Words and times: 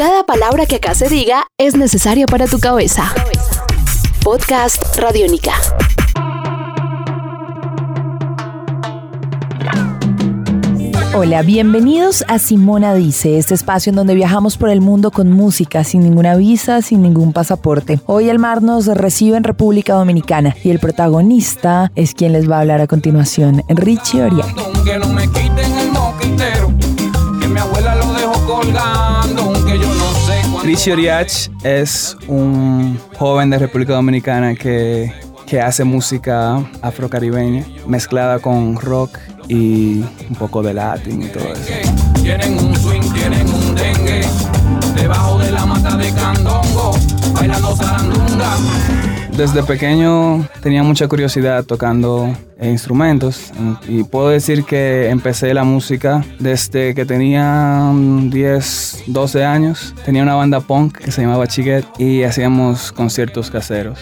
Cada 0.00 0.24
palabra 0.24 0.64
que 0.64 0.76
acá 0.76 0.94
se 0.94 1.10
diga 1.10 1.44
es 1.58 1.76
necesaria 1.76 2.24
para 2.24 2.46
tu 2.46 2.58
cabeza. 2.58 3.14
Podcast 4.24 4.96
Radiónica. 4.96 5.52
Hola, 11.12 11.42
bienvenidos 11.42 12.24
a 12.28 12.38
Simona 12.38 12.94
Dice, 12.94 13.36
este 13.36 13.52
espacio 13.52 13.90
en 13.90 13.96
donde 13.96 14.14
viajamos 14.14 14.56
por 14.56 14.70
el 14.70 14.80
mundo 14.80 15.10
con 15.10 15.32
música, 15.32 15.84
sin 15.84 16.00
ninguna 16.00 16.34
visa, 16.34 16.80
sin 16.80 17.02
ningún 17.02 17.34
pasaporte. 17.34 18.00
Hoy 18.06 18.30
el 18.30 18.38
mar 18.38 18.62
nos 18.62 18.86
recibe 18.86 19.36
en 19.36 19.44
República 19.44 19.92
Dominicana 19.92 20.56
y 20.64 20.70
el 20.70 20.78
protagonista 20.78 21.92
es 21.94 22.14
quien 22.14 22.32
les 22.32 22.50
va 22.50 22.56
a 22.56 22.60
hablar 22.60 22.80
a 22.80 22.86
continuación, 22.86 23.64
Richie 23.68 24.22
Orián. 24.22 24.48
Richie 30.70 30.92
Oriach 30.92 31.48
es 31.64 32.16
un 32.28 32.96
joven 33.18 33.50
de 33.50 33.58
República 33.58 33.94
Dominicana 33.94 34.54
que, 34.54 35.12
que 35.44 35.60
hace 35.60 35.82
música 35.82 36.62
afrocaribeña 36.80 37.64
mezclada 37.88 38.38
con 38.38 38.76
rock 38.76 39.18
y 39.48 39.98
un 40.28 40.36
poco 40.38 40.62
de 40.62 40.74
latín 40.74 41.22
y 41.22 41.26
todo 41.26 41.42
eso. 41.52 41.72
Tienen 42.22 42.56
un 42.56 42.76
swing, 42.76 43.00
tienen 43.12 43.52
un 43.52 43.74
dengue, 43.74 44.20
debajo 44.94 45.40
de 45.40 45.50
la 45.50 45.66
mata 45.66 45.96
de 45.96 46.12
candongo, 46.12 46.92
bailando. 47.32 47.76
Desde 49.36 49.64
pequeño 49.64 50.48
tenía 50.62 50.84
mucha 50.84 51.08
curiosidad 51.08 51.64
tocando 51.64 52.32
instrumentos 52.68 53.52
y 53.88 54.04
puedo 54.04 54.28
decir 54.28 54.64
que 54.64 55.08
empecé 55.08 55.54
la 55.54 55.64
música 55.64 56.24
desde 56.38 56.94
que 56.94 57.04
tenía 57.04 57.90
mm, 57.92 58.30
10, 58.30 59.04
12 59.06 59.44
años. 59.44 59.94
Tenía 60.04 60.22
una 60.22 60.34
banda 60.34 60.60
punk 60.60 60.98
que 60.98 61.10
se 61.10 61.22
llamaba 61.22 61.46
Chiguet 61.46 61.84
y 61.98 62.22
hacíamos 62.22 62.92
conciertos 62.92 63.50
caseros. 63.50 63.98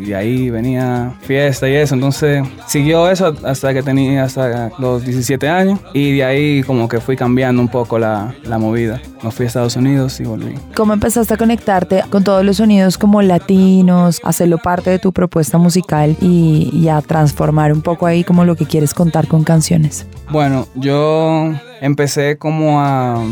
Y 0.00 0.12
ahí 0.12 0.50
venía 0.50 1.14
fiesta 1.22 1.68
y 1.68 1.74
eso. 1.74 1.94
Entonces 1.94 2.46
siguió 2.66 3.08
eso 3.08 3.34
hasta 3.44 3.72
que 3.72 3.82
tenía 3.82 4.24
hasta 4.24 4.70
los 4.78 5.04
17 5.04 5.48
años 5.48 5.80
y 5.94 6.16
de 6.16 6.24
ahí 6.24 6.62
como 6.62 6.88
que 6.88 7.00
fui 7.00 7.16
cambiando 7.16 7.62
un 7.62 7.68
poco 7.68 7.98
la, 7.98 8.34
la 8.44 8.58
movida. 8.58 9.00
Me 9.22 9.30
fui 9.30 9.44
a 9.44 9.46
Estados 9.46 9.76
Unidos 9.76 10.18
y 10.20 10.24
volví. 10.24 10.54
¿Cómo 10.74 10.92
empezaste 10.92 11.34
a 11.34 11.36
conectarte 11.36 12.02
con 12.10 12.24
todos 12.24 12.44
los 12.44 12.56
sonidos 12.58 12.98
como 12.98 13.22
latinos, 13.22 14.20
hacerlo 14.24 14.58
parte 14.58 14.90
de 14.90 14.98
tu 14.98 15.12
propuesta 15.12 15.58
musical 15.58 16.16
y, 16.20 16.70
y 16.72 16.88
a 16.88 17.00
transformar 17.00 17.72
un 17.72 17.82
poco 17.82 17.91
ahí 18.06 18.24
como 18.24 18.44
lo 18.44 18.56
que 18.56 18.66
quieres 18.66 18.94
contar 18.94 19.28
con 19.28 19.44
canciones? 19.44 20.06
Bueno, 20.30 20.66
yo 20.74 21.52
empecé 21.80 22.38
como 22.38 22.80
a, 22.80 23.24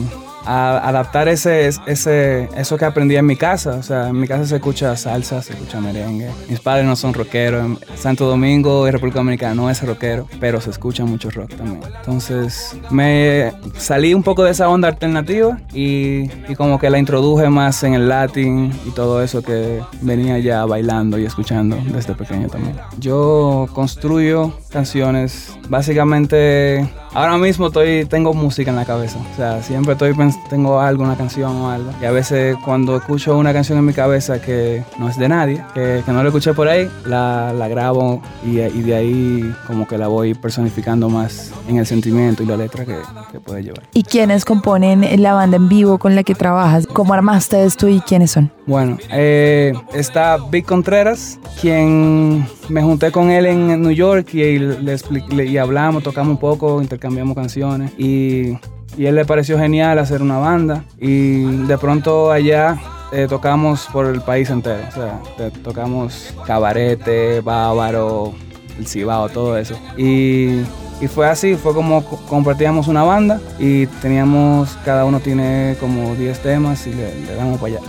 a 0.44 0.88
adaptar 0.88 1.28
ese, 1.28 1.68
ese, 1.86 2.48
eso 2.56 2.76
que 2.76 2.84
aprendí 2.84 3.16
en 3.16 3.26
mi 3.26 3.36
casa. 3.36 3.76
O 3.76 3.82
sea, 3.82 4.08
en 4.08 4.18
mi 4.18 4.26
casa 4.26 4.46
se 4.46 4.56
escucha 4.56 4.96
salsa, 4.96 5.42
se 5.42 5.52
escucha 5.52 5.80
merengue. 5.80 6.30
Mis 6.48 6.60
padres 6.60 6.86
no 6.86 6.96
son 6.96 7.14
rockeros. 7.14 7.78
Santo 7.96 8.26
Domingo 8.26 8.86
y 8.88 8.90
República 8.90 9.18
Dominicana 9.18 9.54
no 9.54 9.70
es 9.70 9.82
rockero, 9.82 10.26
pero 10.38 10.60
se 10.60 10.70
escucha 10.70 11.04
mucho 11.04 11.30
rock 11.30 11.54
también. 11.54 11.80
Entonces, 11.98 12.76
me 12.90 13.52
salí 13.76 14.14
un 14.14 14.22
poco 14.22 14.44
de 14.44 14.50
esa 14.50 14.68
onda 14.68 14.88
alternativa 14.88 15.58
y, 15.72 16.30
y 16.48 16.54
como 16.56 16.78
que 16.78 16.90
la 16.90 16.98
introduje 16.98 17.48
más 17.48 17.82
en 17.82 17.94
el 17.94 18.08
latín 18.08 18.72
y 18.86 18.90
todo 18.90 19.22
eso 19.22 19.42
que 19.42 19.80
venía 20.00 20.38
ya 20.38 20.64
bailando 20.64 21.18
y 21.18 21.24
escuchando 21.24 21.76
desde 21.92 22.14
pequeño 22.14 22.48
también. 22.48 22.76
Yo 22.98 23.68
construyo 23.72 24.52
canciones 24.70 25.52
básicamente 25.68 26.88
ahora 27.12 27.36
mismo 27.38 27.66
estoy 27.66 28.04
tengo 28.06 28.32
música 28.34 28.70
en 28.70 28.76
la 28.76 28.84
cabeza 28.84 29.18
o 29.32 29.36
sea 29.36 29.62
siempre 29.62 29.92
estoy 29.92 30.14
tengo 30.48 30.80
algo 30.80 31.04
una 31.04 31.16
canción 31.16 31.56
o 31.56 31.70
algo 31.70 31.90
y 32.00 32.04
a 32.04 32.10
veces 32.10 32.56
cuando 32.64 32.96
escucho 32.96 33.36
una 33.36 33.52
canción 33.52 33.78
en 33.78 33.84
mi 33.84 33.92
cabeza 33.92 34.40
que 34.40 34.82
no 34.98 35.08
es 35.08 35.18
de 35.18 35.28
nadie 35.28 35.64
que, 35.74 36.02
que 36.04 36.12
no 36.12 36.22
la 36.22 36.28
escuché 36.28 36.54
por 36.54 36.68
ahí 36.68 36.88
la, 37.04 37.52
la 37.52 37.68
grabo 37.68 38.22
y, 38.44 38.60
y 38.60 38.82
de 38.82 38.94
ahí 38.94 39.54
como 39.66 39.86
que 39.86 39.98
la 39.98 40.08
voy 40.08 40.34
personificando 40.34 41.08
más 41.08 41.52
en 41.68 41.78
el 41.78 41.86
sentimiento 41.86 42.42
y 42.42 42.46
la 42.46 42.56
letra 42.56 42.84
que, 42.84 42.96
que 43.30 43.40
puede 43.40 43.62
llevar 43.62 43.82
¿Y 43.92 44.04
quiénes 44.04 44.44
componen 44.44 45.04
la 45.22 45.34
banda 45.34 45.56
en 45.56 45.68
vivo 45.68 45.98
con 45.98 46.14
la 46.14 46.22
que 46.22 46.34
trabajas? 46.34 46.86
¿Cómo 46.86 47.12
armaste 47.12 47.64
esto 47.64 47.88
y 47.88 48.00
quiénes 48.00 48.30
son? 48.30 48.50
Bueno, 48.66 48.98
eh, 49.10 49.72
está 49.92 50.36
Vic 50.36 50.64
Contreras, 50.64 51.40
quien 51.60 52.46
me 52.68 52.82
junté 52.82 53.10
con 53.10 53.30
él 53.30 53.46
en 53.46 53.82
New 53.82 53.90
York 53.90 54.32
y, 54.32 54.59
le 54.60 54.94
expli- 54.94 55.26
le- 55.28 55.46
y 55.46 55.58
hablamos, 55.58 56.02
tocamos 56.02 56.30
un 56.32 56.38
poco, 56.38 56.80
intercambiamos 56.82 57.34
canciones 57.34 57.92
y, 57.98 58.52
y 58.96 59.06
él 59.06 59.14
le 59.14 59.24
pareció 59.24 59.58
genial 59.58 59.98
hacer 59.98 60.22
una 60.22 60.38
banda 60.38 60.84
y 60.98 61.42
de 61.66 61.78
pronto 61.78 62.30
allá 62.30 62.78
eh, 63.12 63.26
tocamos 63.28 63.88
por 63.92 64.06
el 64.06 64.20
país 64.20 64.50
entero, 64.50 64.82
o 64.88 64.92
sea, 64.92 65.18
te- 65.36 65.50
tocamos 65.50 66.32
Cabarete, 66.46 67.40
Bávaro, 67.40 68.32
El 68.78 68.86
Cibao, 68.86 69.28
todo 69.28 69.56
eso. 69.58 69.74
Y, 69.96 70.60
y 71.00 71.08
fue 71.08 71.28
así, 71.28 71.54
fue 71.56 71.74
como 71.74 72.04
co- 72.04 72.20
compartíamos 72.28 72.86
una 72.88 73.02
banda 73.02 73.40
y 73.58 73.86
teníamos, 74.02 74.76
cada 74.84 75.04
uno 75.04 75.18
tiene 75.20 75.76
como 75.80 76.14
10 76.14 76.38
temas 76.40 76.86
y 76.86 76.90
le, 76.94 77.14
le 77.26 77.34
damos 77.34 77.58
para 77.60 77.74
allá. 77.74 77.80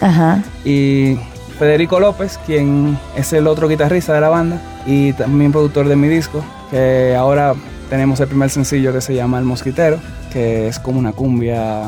Ajá. 0.00 0.42
y 0.64 1.18
Federico 1.58 2.00
López, 2.00 2.38
quien 2.46 2.98
es 3.16 3.32
el 3.34 3.46
otro 3.46 3.68
guitarrista 3.68 4.14
de 4.14 4.20
la 4.22 4.30
banda 4.30 4.60
y 4.86 5.12
también 5.14 5.52
productor 5.52 5.88
de 5.88 5.96
mi 5.96 6.08
disco, 6.08 6.42
que 6.70 7.14
ahora 7.16 7.54
tenemos 7.88 8.20
el 8.20 8.28
primer 8.28 8.50
sencillo 8.50 8.92
que 8.92 9.00
se 9.00 9.14
llama 9.14 9.38
El 9.38 9.44
Mosquitero, 9.44 9.98
que 10.32 10.68
es 10.68 10.78
como 10.78 10.98
una 10.98 11.12
cumbia 11.12 11.82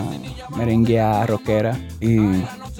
merenguea, 0.56 1.24
rockera. 1.26 1.78
Y, 2.00 2.18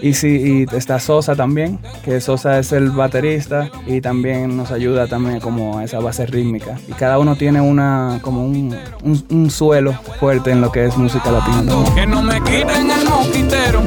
y 0.01 0.15
sí, 0.15 0.67
y 0.73 0.77
está 0.77 0.99
Sosa 0.99 1.37
también, 1.37 1.79
que 2.05 2.21
Sosa 2.21 2.59
es 2.59 2.73
el 2.73 2.91
baterista 2.91 3.71
y 3.87 4.01
también 4.01 4.57
nos 4.57 4.73
ayuda 4.73 5.07
también 5.07 5.39
como 5.39 5.79
a 5.79 5.85
esa 5.85 6.01
base 6.01 6.27
rítmica. 6.27 6.77
Y 6.89 6.93
cada 6.93 7.19
uno 7.21 7.37
tiene 7.37 7.61
una, 7.61 8.19
como 8.23 8.45
un, 8.45 8.77
un- 9.05 9.25
un 9.31 9.51
suelo 9.51 9.93
fuerte 10.19 10.51
en 10.51 10.61
lo 10.61 10.73
que 10.73 10.87
es 10.87 10.97
música 10.97 11.31
latina. 11.31 11.63
Que 11.95 12.07
no 12.07 12.23
me 12.23 12.41
quiten 12.43 12.91
el 12.91 13.09
moquitero, 13.09 13.83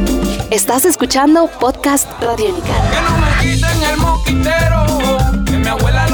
Estás 0.52 0.86
escuchando 0.86 1.50
Podcast 1.60 2.08
Radiónica. 2.22 2.68
que 2.92 3.02
no 3.02 3.18
me 3.18 3.54
quiten 3.56 3.84
el 3.84 3.98
moquitero, 3.98 5.44
que 5.46 5.58
mi 5.58 5.68
abuela. 5.68 6.05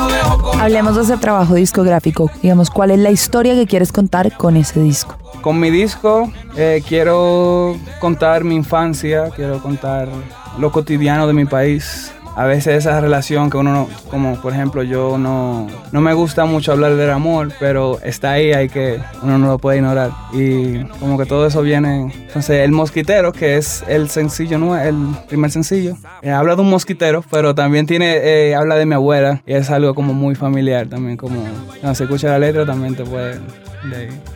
Hablemos 0.60 0.96
de 0.96 1.02
ese 1.04 1.18
trabajo 1.18 1.56
discográfico. 1.56 2.30
Digamos, 2.42 2.70
¿cuál 2.70 2.92
es 2.92 3.00
la 3.00 3.12
historia 3.12 3.56
que 3.56 3.66
quieres 3.66 3.92
contar 3.92 4.36
con 4.38 4.58
ese 4.58 4.82
disco? 4.82 5.18
Con 5.42 5.60
mi 5.60 5.72
disco 5.72 6.32
eh, 6.56 6.84
quiero 6.88 7.76
contar 8.00 8.44
mi 8.44 8.56
infancia, 8.56 9.30
quiero 9.36 9.62
contar 9.62 10.08
lo 10.60 10.72
cotidiano 10.72 11.26
de 11.28 11.34
mi 11.34 11.46
país. 11.46 12.12
A 12.36 12.46
veces 12.46 12.86
esa 12.86 13.00
relación 13.02 13.50
que 13.50 13.58
uno 13.58 13.74
no, 13.74 13.90
como 14.10 14.42
por 14.42 14.54
ejemplo 14.54 14.84
yo 14.84 15.18
no, 15.18 15.68
no 15.92 16.02
me 16.02 16.14
gusta 16.14 16.46
mucho 16.46 16.72
hablar 16.72 16.96
del 16.96 17.10
amor, 17.10 17.52
pero 17.60 18.00
está 18.04 18.32
ahí, 18.32 18.54
hay 18.54 18.70
que, 18.70 19.00
uno 19.22 19.38
no 19.38 19.48
lo 19.48 19.58
puede 19.58 19.78
ignorar. 19.78 20.12
Y 20.34 20.84
como 21.00 21.18
que 21.18 21.26
todo 21.26 21.46
eso 21.46 21.62
viene. 21.62 22.12
Entonces 22.28 22.62
El 22.62 22.72
Mosquitero, 22.72 23.34
que 23.34 23.58
es 23.58 23.84
el 23.88 24.10
sencillo, 24.10 24.58
¿no? 24.58 24.78
el 24.78 24.96
primer 25.28 25.52
sencillo, 25.52 25.98
eh, 26.22 26.32
habla 26.32 26.56
de 26.56 26.62
un 26.62 26.70
mosquitero, 26.70 27.24
pero 27.30 27.54
también 27.54 27.86
tiene, 27.86 28.18
eh, 28.18 28.56
habla 28.56 28.76
de 28.76 28.86
mi 28.86 28.96
abuela 28.96 29.42
y 29.46 29.54
es 29.54 29.70
algo 29.70 29.94
como 29.94 30.14
muy 30.14 30.36
familiar 30.36 30.88
también, 30.88 31.18
como 31.18 31.42
cuando 31.80 31.96
se 31.96 32.04
escucha 32.06 32.30
la 32.30 32.40
letra 32.40 32.66
también 32.66 32.96
te 32.96 33.04
puede... 33.04 33.40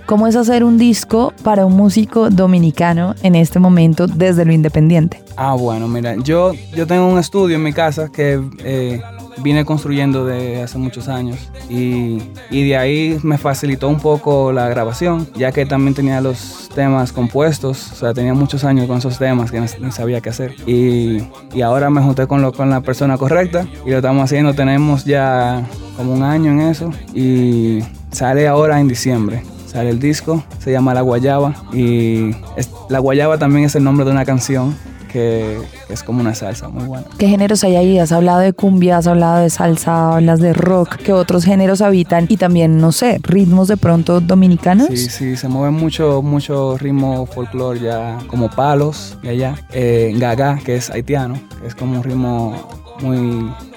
¿Cómo 0.05 0.27
es 0.27 0.35
hacer 0.35 0.63
un 0.63 0.77
disco 0.77 1.33
para 1.43 1.65
un 1.65 1.73
músico 1.73 2.29
dominicano 2.29 3.15
en 3.23 3.35
este 3.35 3.59
momento 3.59 4.07
desde 4.07 4.45
lo 4.45 4.53
independiente? 4.53 5.21
Ah, 5.37 5.53
bueno, 5.53 5.87
mira, 5.87 6.15
yo, 6.23 6.53
yo 6.73 6.87
tengo 6.87 7.07
un 7.07 7.19
estudio 7.19 7.57
en 7.57 7.63
mi 7.63 7.73
casa 7.73 8.09
que 8.09 8.41
eh, 8.59 9.01
vine 9.39 9.65
construyendo 9.65 10.25
de 10.25 10.61
hace 10.61 10.77
muchos 10.77 11.07
años 11.07 11.37
y, 11.69 12.21
y 12.49 12.67
de 12.67 12.77
ahí 12.77 13.19
me 13.23 13.37
facilitó 13.37 13.89
un 13.89 13.99
poco 13.99 14.51
la 14.51 14.69
grabación, 14.69 15.27
ya 15.35 15.51
que 15.51 15.65
también 15.65 15.93
tenía 15.93 16.21
los 16.21 16.69
temas 16.73 17.11
compuestos, 17.11 17.91
o 17.91 17.95
sea, 17.95 18.13
tenía 18.13 18.33
muchos 18.33 18.63
años 18.63 18.87
con 18.87 18.97
esos 18.97 19.17
temas 19.17 19.51
que 19.51 19.59
no, 19.59 19.65
ni 19.79 19.91
sabía 19.91 20.21
qué 20.21 20.29
hacer. 20.29 20.55
Y, 20.65 21.23
y 21.53 21.61
ahora 21.61 21.89
me 21.89 22.01
junté 22.01 22.27
con, 22.27 22.41
lo, 22.41 22.53
con 22.53 22.69
la 22.69 22.81
persona 22.81 23.17
correcta 23.17 23.67
y 23.85 23.89
lo 23.89 23.97
estamos 23.97 24.23
haciendo, 24.23 24.53
tenemos 24.53 25.05
ya 25.05 25.67
como 25.97 26.13
un 26.13 26.23
año 26.23 26.51
en 26.51 26.61
eso 26.61 26.91
y 27.13 27.79
sale 28.15 28.47
ahora 28.47 28.79
en 28.79 28.87
diciembre. 28.87 29.43
Sale 29.67 29.89
el 29.89 29.99
disco, 29.99 30.43
se 30.59 30.71
llama 30.71 30.93
La 30.93 31.01
Guayaba 31.01 31.53
y 31.73 32.31
es- 32.55 32.69
La 32.89 32.99
Guayaba 32.99 33.37
también 33.37 33.65
es 33.65 33.75
el 33.75 33.83
nombre 33.83 34.05
de 34.05 34.11
una 34.11 34.23
canción 34.25 34.73
que, 35.11 35.57
es 35.87 36.03
como 36.03 36.19
una 36.19 36.35
salsa 36.35 36.67
muy 36.67 36.83
buena. 36.83 37.05
¿Qué 37.17 37.29
géneros 37.29 37.63
hay 37.63 37.77
ahí? 37.77 37.99
Has 37.99 38.11
hablado 38.11 38.39
de 38.39 38.51
cumbia, 38.51 38.97
has 38.97 39.07
hablado 39.07 39.41
de 39.41 39.49
salsa, 39.49 40.15
hablas 40.15 40.41
de 40.41 40.51
rock. 40.51 40.97
¿Qué 40.97 41.13
otros 41.13 41.45
géneros 41.45 41.81
habitan? 41.81 42.25
Y 42.27 42.35
también, 42.35 42.79
no 42.79 42.91
sé, 42.91 43.19
ritmos 43.23 43.69
de 43.69 43.77
pronto 43.77 44.19
dominicanos. 44.19 44.87
Sí, 44.89 44.97
sí, 44.97 45.37
se 45.37 45.47
mueve 45.47 45.71
mucho, 45.71 46.21
mucho 46.21 46.77
ritmo 46.77 47.25
folclore 47.27 47.79
ya, 47.79 48.17
como 48.27 48.49
palos 48.49 49.17
de 49.23 49.29
allá. 49.29 49.55
Eh, 49.71 50.13
gaga, 50.17 50.59
que 50.65 50.75
es 50.75 50.89
haitiano, 50.89 51.35
que 51.61 51.67
es 51.67 51.75
como 51.75 51.97
un 51.97 52.03
ritmo 52.03 52.55
muy, 53.01 53.17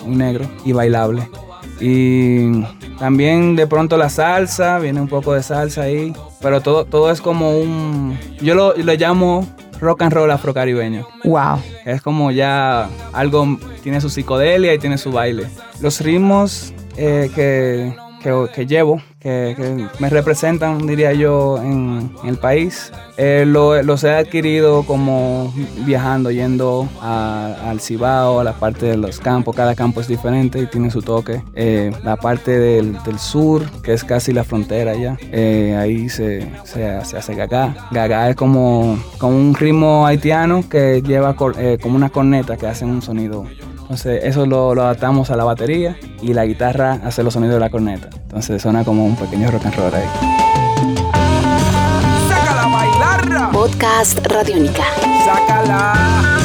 muy 0.04 0.16
negro 0.16 0.44
y 0.64 0.72
bailable. 0.72 1.28
Y 1.80 2.62
también 2.98 3.56
de 3.56 3.66
pronto 3.66 3.96
la 3.96 4.08
salsa, 4.08 4.78
viene 4.78 5.00
un 5.00 5.08
poco 5.08 5.34
de 5.34 5.42
salsa 5.42 5.82
ahí, 5.82 6.12
pero 6.40 6.60
todo, 6.60 6.84
todo 6.84 7.10
es 7.10 7.20
como 7.20 7.58
un, 7.58 8.18
yo 8.40 8.54
lo, 8.54 8.76
lo 8.76 8.94
llamo 8.94 9.46
rock 9.80 10.02
and 10.02 10.12
roll 10.12 10.30
afrocaribeño. 10.30 11.06
Wow. 11.24 11.60
Es 11.84 12.02
como 12.02 12.30
ya 12.30 12.88
algo, 13.12 13.58
tiene 13.82 14.00
su 14.00 14.10
psicodelia 14.10 14.74
y 14.74 14.78
tiene 14.78 14.98
su 14.98 15.12
baile. 15.12 15.46
Los 15.80 16.00
ritmos 16.00 16.72
eh, 16.96 17.30
que, 17.34 17.94
que, 18.22 18.66
llevo 18.66 19.00
que, 19.20 19.86
me 19.98 20.10
representan, 20.10 20.86
diría 20.86 21.12
yo, 21.12 21.58
en, 21.62 22.10
el 22.24 22.36
país. 22.36 22.92
Eh, 23.16 23.44
lo, 23.46 23.82
los 23.82 24.04
he 24.04 24.10
adquirido 24.10 24.84
como 24.84 25.52
viajando, 25.84 26.30
yendo 26.30 26.88
a, 27.00 27.56
al 27.68 27.80
Cibao, 27.80 28.40
a 28.40 28.44
la 28.44 28.52
parte 28.52 28.86
de 28.86 28.96
los 28.96 29.18
campos. 29.18 29.56
Cada 29.56 29.74
campo 29.74 30.00
es 30.00 30.08
diferente 30.08 30.60
y 30.60 30.66
tiene 30.66 30.90
su 30.90 31.02
toque. 31.02 31.42
Eh, 31.54 31.92
la 32.04 32.16
parte 32.16 32.58
del, 32.58 32.96
sur, 33.18 33.68
que 33.82 33.92
es 33.92 34.04
casi 34.04 34.32
la 34.32 34.44
frontera 34.44 34.94
ya, 34.94 35.16
eh, 35.32 35.76
ahí 35.76 36.08
se, 36.08 36.48
se, 36.64 36.86
hace 36.86 37.34
gaga. 37.34 37.88
Gaga 37.90 38.30
es 38.30 38.36
como, 38.36 38.98
como 39.18 39.36
un 39.36 39.54
ritmo 39.54 40.06
haitiano 40.06 40.68
que 40.68 41.02
lleva 41.02 41.34
eh, 41.58 41.78
como 41.82 41.96
una 41.96 42.10
corneta 42.10 42.56
que 42.56 42.66
hace 42.66 42.84
un 42.84 43.02
sonido 43.02 43.46
entonces 43.88 44.22
eso 44.24 44.44
lo, 44.44 44.74
lo, 44.74 44.82
adaptamos 44.82 45.30
a 45.30 45.36
la 45.36 45.44
batería 45.44 45.96
y 46.20 46.34
la 46.34 46.44
guitarra 46.44 47.00
hace 47.04 47.22
los 47.22 47.32
sonidos 47.32 47.54
de 47.54 47.60
la 47.60 47.70
corneta. 47.70 48.10
Entonces 48.12 48.60
suena 48.60 48.84
como 48.84 49.06
un 49.06 49.16
pequeño 49.16 49.50
rock 49.50 49.64
and 49.64 49.74
roll 49.76 49.94
ahí. 49.94 50.04
¡Sácala 52.28 52.64
a 52.64 52.68
bailar! 52.68 53.50
Podcast 53.50 54.18
Radiónica. 54.26 54.84
¡Sácala! 55.24 56.37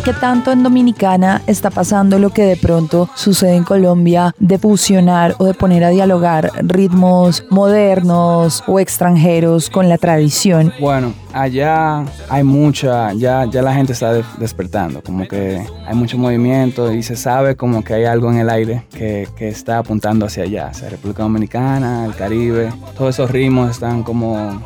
¿Y 0.00 0.02
qué 0.02 0.14
tanto 0.14 0.50
en 0.50 0.62
Dominicana 0.62 1.42
está 1.46 1.68
pasando 1.68 2.18
lo 2.18 2.30
que 2.30 2.44
de 2.44 2.56
pronto 2.56 3.10
sucede 3.14 3.54
en 3.54 3.64
Colombia 3.64 4.34
de 4.38 4.56
fusionar 4.56 5.34
o 5.36 5.44
de 5.44 5.52
poner 5.52 5.84
a 5.84 5.90
dialogar 5.90 6.50
ritmos 6.62 7.44
modernos 7.50 8.64
o 8.66 8.80
extranjeros 8.80 9.68
con 9.68 9.90
la 9.90 9.98
tradición? 9.98 10.72
Bueno, 10.80 11.12
allá 11.34 12.06
hay 12.30 12.42
mucha, 12.42 13.12
ya, 13.12 13.44
ya 13.44 13.60
la 13.60 13.74
gente 13.74 13.92
está 13.92 14.14
de, 14.14 14.24
despertando, 14.38 15.02
como 15.02 15.28
que 15.28 15.62
hay 15.86 15.94
mucho 15.94 16.16
movimiento 16.16 16.90
y 16.90 17.02
se 17.02 17.14
sabe 17.14 17.54
como 17.54 17.84
que 17.84 17.92
hay 17.92 18.06
algo 18.06 18.30
en 18.30 18.38
el 18.38 18.48
aire 18.48 18.86
que, 18.90 19.28
que 19.36 19.48
está 19.48 19.76
apuntando 19.76 20.24
hacia 20.24 20.44
allá, 20.44 20.70
o 20.70 20.74
sea, 20.74 20.88
República 20.88 21.24
Dominicana, 21.24 22.06
el 22.06 22.14
Caribe, 22.14 22.72
todos 22.96 23.16
esos 23.16 23.30
ritmos 23.30 23.72
están 23.72 24.02
como 24.02 24.62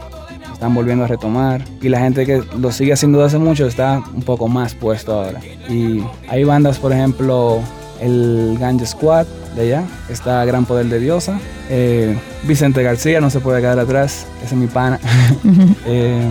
están 0.55 0.75
volviendo 0.75 1.05
a 1.05 1.09
retomar 1.09 1.65
y 1.83 1.89
la 1.89 2.01
gente 2.01 2.25
que 2.25 2.43
lo 2.59 2.73
sigue 2.73 2.95
haciendo 2.95 3.19
desde 3.19 3.37
hace 3.37 3.45
mucho 3.45 3.67
está 3.67 4.03
un 4.15 4.23
poco 4.23 4.49
más 4.49 4.75
puesto 4.75 5.13
ahora. 5.13 5.41
Y 5.69 6.03
hay 6.29 6.45
bandas, 6.45 6.79
por 6.79 6.93
ejemplo, 6.93 7.61
el 8.01 8.57
Ganja 8.59 8.87
Squad 8.87 9.27
de 9.55 9.63
allá, 9.63 9.85
está 10.09 10.45
Gran 10.45 10.65
Poder 10.65 10.87
de 10.87 10.99
Diosa, 10.99 11.39
eh, 11.69 12.19
Vicente 12.45 12.83
García, 12.83 13.21
no 13.21 13.31
se 13.31 13.41
puede 13.41 13.61
quedar 13.61 13.79
atrás, 13.79 14.27
ese 14.43 14.55
es 14.55 14.61
mi 14.61 14.67
pana. 14.67 14.99
eh, 15.87 16.27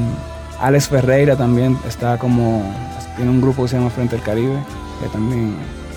Alex 0.59 0.87
Ferreira 0.87 1.35
también 1.35 1.77
está 1.87 2.17
como, 2.17 2.63
tiene 3.15 3.29
un 3.29 3.41
grupo 3.41 3.63
que 3.63 3.69
se 3.69 3.77
llama 3.77 3.89
Frente 3.89 4.15
al 4.15 4.23
Caribe, 4.23 4.57
que 5.01 5.09
también 5.09 5.55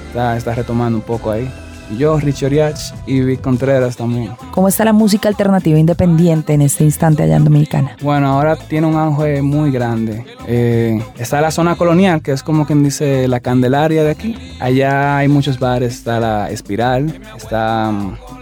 está, 0.08 0.36
está 0.36 0.54
retomando 0.54 0.98
un 0.98 1.04
poco 1.04 1.30
ahí. 1.30 1.50
Yo, 1.96 2.18
Richie 2.18 2.46
Oriach 2.46 2.92
y 3.06 3.20
Vic 3.20 3.40
Contreras 3.40 3.96
también. 3.96 4.32
¿Cómo 4.50 4.68
está 4.68 4.84
la 4.84 4.92
música 4.92 5.28
alternativa 5.28 5.78
independiente 5.78 6.52
en 6.52 6.62
este 6.62 6.84
instante 6.84 7.22
allá 7.22 7.36
en 7.36 7.44
Dominicana? 7.44 7.96
Bueno, 8.02 8.28
ahora 8.28 8.56
tiene 8.56 8.86
un 8.86 8.96
auge 8.96 9.42
muy 9.42 9.70
grande. 9.70 10.24
Eh, 10.46 11.02
está 11.18 11.40
la 11.40 11.50
zona 11.50 11.76
colonial, 11.76 12.22
que 12.22 12.32
es 12.32 12.42
como 12.42 12.66
quien 12.66 12.82
dice 12.82 13.28
la 13.28 13.40
Candelaria 13.40 14.02
de 14.02 14.10
aquí. 14.10 14.36
Allá 14.60 15.18
hay 15.18 15.28
muchos 15.28 15.58
bares, 15.58 15.94
está 15.94 16.20
la 16.20 16.50
Espiral, 16.50 17.20
está 17.36 17.92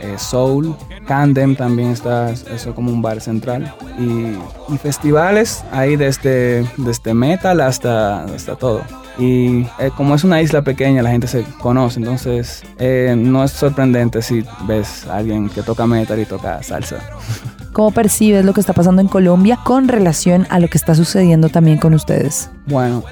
eh, 0.00 0.14
Soul, 0.16 0.74
Candem 1.06 1.54
también 1.54 1.90
está, 1.90 2.30
eso 2.30 2.74
como 2.74 2.90
un 2.90 3.02
bar 3.02 3.20
central. 3.20 3.74
Y, 3.98 4.72
y 4.72 4.78
festivales, 4.78 5.64
hay 5.70 5.96
desde, 5.96 6.66
desde 6.76 7.14
metal 7.14 7.60
hasta, 7.60 8.24
hasta 8.24 8.56
todo. 8.56 8.82
Y 9.18 9.66
eh, 9.78 9.90
como 9.96 10.14
es 10.14 10.24
una 10.24 10.42
isla 10.42 10.62
pequeña, 10.62 11.02
la 11.02 11.10
gente 11.10 11.26
se 11.26 11.44
conoce, 11.60 12.00
entonces 12.00 12.62
eh, 12.78 13.14
no 13.16 13.44
es 13.44 13.52
sorprendente 13.52 14.22
si 14.22 14.44
ves 14.66 15.06
a 15.06 15.18
alguien 15.18 15.48
que 15.48 15.62
toca 15.62 15.86
metal 15.86 16.18
y 16.18 16.24
toca 16.24 16.62
salsa. 16.62 16.98
¿Cómo 17.72 17.90
percibes 17.90 18.44
lo 18.44 18.52
que 18.52 18.60
está 18.60 18.72
pasando 18.72 19.02
en 19.02 19.08
Colombia 19.08 19.58
con 19.64 19.88
relación 19.88 20.46
a 20.50 20.58
lo 20.60 20.68
que 20.68 20.78
está 20.78 20.94
sucediendo 20.94 21.48
también 21.48 21.78
con 21.78 21.94
ustedes? 21.94 22.50
Bueno, 22.66 23.02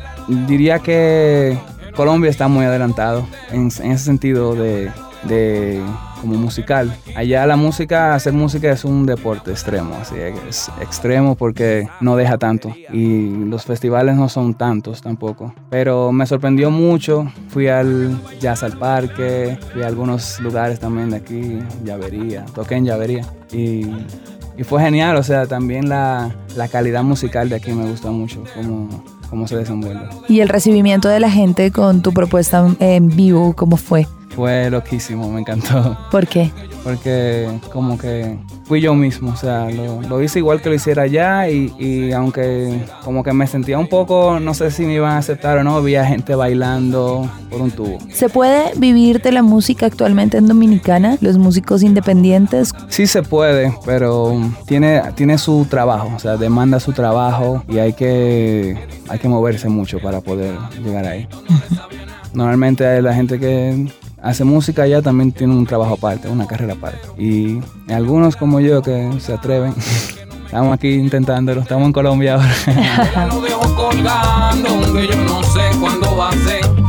diría 0.46 0.78
que 0.78 1.58
Colombia 1.96 2.30
está 2.30 2.48
muy 2.48 2.64
adelantado 2.64 3.26
en, 3.50 3.70
en 3.80 3.92
ese 3.92 4.04
sentido 4.04 4.54
de, 4.54 4.90
de 5.24 5.82
como 6.22 6.36
musical. 6.36 6.96
Allá 7.14 7.46
la 7.46 7.56
música, 7.56 8.14
hacer 8.14 8.32
música 8.32 8.70
es 8.70 8.84
un 8.84 9.04
deporte 9.04 9.50
extremo, 9.50 9.94
así 10.00 10.14
es 10.48 10.70
extremo 10.80 11.34
porque 11.34 11.88
no 12.00 12.16
deja 12.16 12.38
tanto 12.38 12.74
y 12.92 13.28
los 13.44 13.64
festivales 13.64 14.16
no 14.16 14.28
son 14.30 14.54
tantos 14.54 15.02
tampoco. 15.02 15.52
Pero 15.68 16.12
me 16.12 16.24
sorprendió 16.24 16.70
mucho, 16.70 17.30
fui 17.48 17.68
al 17.68 18.18
Jazz 18.40 18.62
al 18.62 18.78
Parque, 18.78 19.58
fui 19.72 19.82
a 19.82 19.88
algunos 19.88 20.40
lugares 20.40 20.80
también 20.80 21.10
de 21.10 21.16
aquí, 21.16 21.58
Llavería, 21.84 22.46
toqué 22.54 22.76
en 22.76 22.86
Llavería 22.86 23.26
y, 23.52 23.86
y 24.56 24.64
fue 24.64 24.80
genial, 24.80 25.16
o 25.16 25.22
sea, 25.22 25.46
también 25.46 25.88
la, 25.88 26.34
la 26.56 26.68
calidad 26.68 27.02
musical 27.02 27.48
de 27.48 27.56
aquí 27.56 27.72
me 27.72 27.90
gusta 27.90 28.10
mucho, 28.10 28.44
como 28.54 28.88
cómo 29.28 29.48
se 29.48 29.56
desenvuelve. 29.56 30.08
¿Y 30.28 30.40
el 30.40 30.48
recibimiento 30.50 31.08
de 31.08 31.18
la 31.18 31.30
gente 31.30 31.70
con 31.72 32.02
tu 32.02 32.12
propuesta 32.12 32.68
en 32.80 33.08
vivo, 33.08 33.54
cómo 33.54 33.78
fue? 33.78 34.06
Fue 34.34 34.70
loquísimo, 34.70 35.30
me 35.30 35.40
encantó. 35.40 35.96
¿Por 36.10 36.26
qué? 36.26 36.50
Porque 36.82 37.48
como 37.72 37.96
que 37.96 38.38
fui 38.64 38.80
yo 38.80 38.94
mismo, 38.94 39.30
o 39.30 39.36
sea, 39.36 39.70
lo, 39.70 40.02
lo 40.02 40.22
hice 40.22 40.40
igual 40.40 40.60
que 40.60 40.68
lo 40.68 40.74
hiciera 40.74 41.02
allá 41.02 41.48
y, 41.48 41.72
y, 41.78 42.12
aunque 42.12 42.84
como 43.04 43.22
que 43.22 43.32
me 43.32 43.46
sentía 43.46 43.78
un 43.78 43.86
poco, 43.86 44.40
no 44.40 44.52
sé 44.54 44.70
si 44.70 44.84
me 44.84 44.94
iban 44.94 45.12
a 45.12 45.18
aceptar 45.18 45.58
o 45.58 45.64
no, 45.64 45.76
había 45.76 46.04
gente 46.04 46.34
bailando 46.34 47.30
por 47.50 47.60
un 47.60 47.70
tubo. 47.70 47.98
¿Se 48.10 48.28
puede 48.28 48.72
vivir 48.76 49.22
de 49.22 49.30
la 49.30 49.42
música 49.42 49.86
actualmente 49.86 50.38
en 50.38 50.48
Dominicana, 50.48 51.18
los 51.20 51.38
músicos 51.38 51.82
independientes? 51.82 52.72
Sí 52.88 53.06
se 53.06 53.22
puede, 53.22 53.72
pero 53.84 54.40
tiene, 54.66 55.02
tiene 55.14 55.38
su 55.38 55.66
trabajo, 55.68 56.10
o 56.16 56.18
sea, 56.18 56.36
demanda 56.36 56.80
su 56.80 56.92
trabajo 56.92 57.62
y 57.68 57.78
hay 57.78 57.92
que, 57.92 58.76
hay 59.08 59.18
que 59.18 59.28
moverse 59.28 59.68
mucho 59.68 60.00
para 60.00 60.20
poder 60.20 60.56
llegar 60.82 61.06
ahí. 61.06 61.28
Normalmente 62.34 63.02
la 63.02 63.14
gente 63.14 63.38
que 63.38 63.86
hace 64.22 64.44
música 64.44 64.86
ya 64.86 65.02
también 65.02 65.32
tiene 65.32 65.54
un 65.54 65.66
trabajo 65.66 65.94
aparte, 65.94 66.28
una 66.28 66.46
carrera 66.46 66.74
aparte. 66.74 67.00
Y 67.18 67.60
algunos 67.88 68.36
como 68.36 68.60
yo 68.60 68.82
que 68.82 69.10
se 69.18 69.34
atreven, 69.34 69.74
estamos 70.46 70.72
aquí 70.72 70.94
intentándolo, 70.94 71.60
estamos 71.60 71.86
en 71.86 71.92
Colombia 71.92 72.34
ahora. 72.34 73.26
Lo 73.32 73.40
dejo 73.40 73.74
colgando, 73.74 75.00
yo 75.00 75.16
no 75.24 75.42
sé 75.42 75.60
cuándo 75.80 76.16
va 76.16 76.30
a 76.30 76.32
ser. 76.32 76.81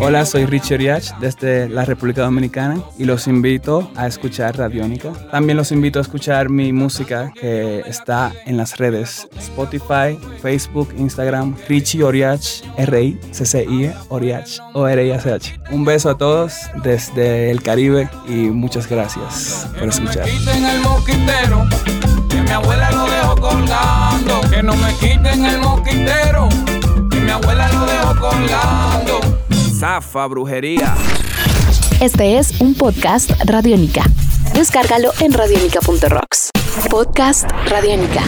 Hola, 0.00 0.26
soy 0.26 0.44
Richard 0.44 0.82
Yach 0.82 1.18
desde 1.18 1.66
la 1.70 1.86
República 1.86 2.22
Dominicana 2.22 2.82
y 2.98 3.04
los 3.04 3.26
invito 3.26 3.90
a 3.96 4.06
escuchar 4.06 4.58
Radiónica. 4.58 5.12
También 5.30 5.56
los 5.56 5.72
invito 5.72 5.98
a 5.98 6.02
escuchar 6.02 6.50
mi 6.50 6.74
música 6.74 7.32
que 7.34 7.80
está 7.86 8.32
en 8.44 8.58
las 8.58 8.76
redes 8.76 9.26
Spotify, 9.38 10.18
Facebook, 10.42 10.92
Instagram, 10.98 11.56
Richie 11.68 12.02
Oriach, 12.02 12.62
R-I-C-C-I, 12.76 13.92
Oriach, 14.10 14.58
O-R-I-A-C-H. 14.74 15.60
Un 15.70 15.86
beso 15.86 16.10
a 16.10 16.18
todos 16.18 16.54
desde 16.82 17.50
el 17.50 17.62
Caribe 17.62 18.10
y 18.28 18.50
muchas 18.50 18.86
gracias 18.86 19.66
por 19.78 19.88
escuchar. 19.88 20.26
quiten 20.28 20.64
el 20.66 20.80
mosquitero, 20.82 21.66
que 22.28 22.42
mi 22.42 22.50
abuela 22.50 22.90
lo 22.90 23.06
dejó 23.06 23.36
colgando. 23.36 24.40
Que 24.50 24.62
no 24.62 24.76
me 24.76 24.92
quiten 24.96 25.46
el 25.46 25.60
mosquitero, 25.60 26.48
que 27.10 27.20
mi 27.20 27.30
abuela 27.30 27.72
lo 27.72 27.86
dejó 27.86 28.20
colgando. 28.20 29.13
Zafa, 29.84 30.26
brujería. 30.28 30.94
Este 32.00 32.38
es 32.38 32.58
un 32.62 32.74
podcast 32.74 33.30
Radiónica. 33.44 34.02
Descárgalo 34.54 35.10
en 35.20 35.30
radiónica.rocks. 35.34 36.48
Podcast 36.88 37.50
Radiónica. 37.68 38.22